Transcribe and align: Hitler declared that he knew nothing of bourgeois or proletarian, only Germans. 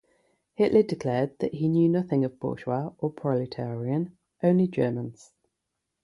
Hitler 0.55 0.81
declared 0.81 1.37
that 1.41 1.53
he 1.53 1.67
knew 1.69 1.87
nothing 1.87 2.25
of 2.25 2.39
bourgeois 2.39 2.91
or 2.97 3.11
proletarian, 3.11 4.17
only 4.41 4.65
Germans. 4.67 5.31